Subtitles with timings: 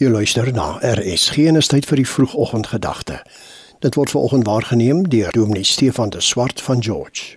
[0.00, 3.18] Jy luister na RSG en is tyd vir die vroegoggendgedagte.
[3.84, 7.36] Dit word veraloggend waargeneem deur Dominee Stefan de Swart van George.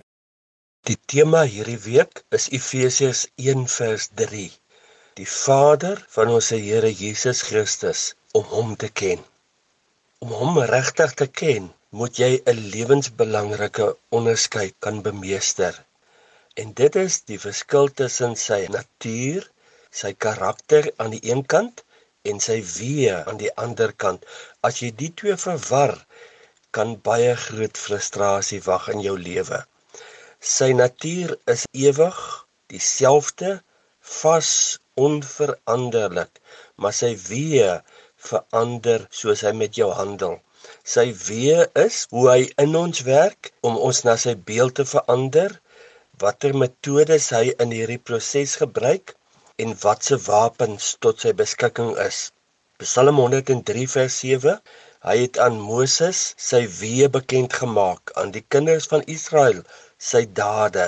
[0.88, 4.46] Die tema hierdie week is Efesiërs 1:3.
[5.20, 9.20] Die Vader van ons Here Jesus Christus om hom te ken.
[10.24, 15.84] Om hom regtig te ken, moet jy 'n lewensbelangrike onderskeid kan bemeester.
[16.56, 19.50] En dit is die verskil tussen sy natuur,
[19.90, 21.83] sy karakter aan die een kant
[22.30, 24.24] en sy weë aan die ander kant.
[24.66, 25.94] As jy die twee verwar,
[26.76, 29.60] kan baie groot frustrasie wag in jou lewe.
[30.54, 32.20] Sy natuur is ewig,
[32.72, 33.52] dieselfde,
[34.20, 34.50] vas,
[35.06, 36.40] onveranderlik,
[36.76, 37.76] maar sy weë
[38.30, 40.38] verander soos hy met jou handel.
[40.94, 45.58] Sy weë is hoe hy in ons werk om ons na sy beeld te verander,
[46.22, 49.14] watter metodes hy in hierdie proses gebruik
[49.62, 52.18] en watse wapens tot sy beskikking is.
[52.82, 54.58] Psalm 103 vers 7
[55.04, 59.60] Hy het aan Moses sy weë bekend gemaak aan die kinders van Israel
[60.10, 60.86] sy dade.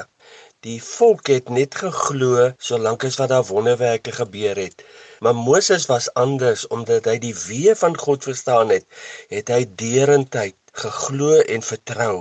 [0.67, 4.83] Die volk het net geglo solank as wat daar wonderwerke gebeur het.
[5.21, 8.89] Maar Moses was anders omdat hy die weë van God verstaan het,
[9.29, 10.57] het hy deurentyd
[10.87, 12.17] geglo en vertrou.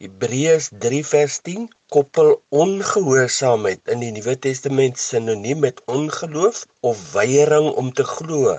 [0.00, 7.68] Hebreërs 3 vers 10 koppel ongehoorsaamheid in die Nuwe Testament sinoniem met ongeloof of weiering
[7.82, 8.54] om te glo.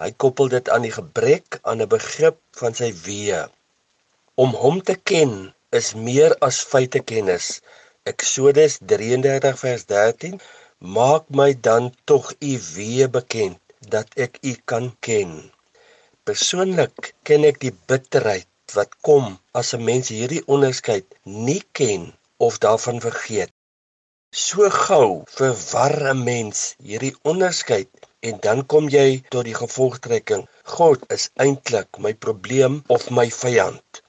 [0.00, 3.44] Hy koppel dit aan die gebrek aan 'n begrip van sy weë.
[4.46, 5.38] Om hom te ken
[5.80, 7.48] is meer as feitekennis.
[8.14, 10.36] Eksodus 33 vers 13
[10.98, 13.58] Maak my dan tog u weë bekend
[13.94, 15.38] dat ek u kan ken.
[16.26, 19.26] Persoonlik ken ek die bitterheid wat kom
[19.60, 21.06] as 'n mens hierdie onderskeid
[21.48, 22.02] nie ken
[22.46, 23.52] of daarvan vergeet.
[24.30, 27.88] So gou verwar 'n mens hierdie onderskeid
[28.28, 30.42] en dan kom jy tot die gevolgtrekking:
[30.76, 34.02] God is eintlik my probleem of my vyand.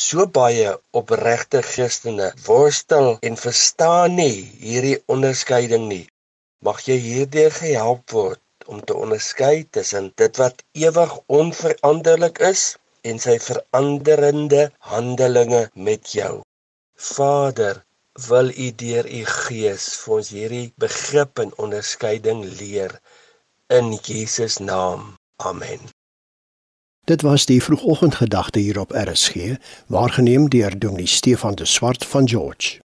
[0.00, 0.70] So baie
[1.00, 6.06] opregte Christene worstel en verstaan nie hierdie onderskeiding nie.
[6.68, 12.64] Mag jy hierdeur gehelp word om te onderskei tussen dit wat ewig onveranderlik is
[13.06, 16.40] en sy veranderende handelinge met jou.
[16.96, 17.84] Vader,
[18.28, 22.96] wil U deur U Gees vir ons hierdie begrip en onderskeiding leer
[23.68, 25.14] in Jesus naam.
[25.36, 25.92] Amen.
[27.06, 29.54] Dit was die vroegoggendgedagte hier op RSG,
[29.86, 32.80] waargeneem deur Dominee Stefan de Swart van George.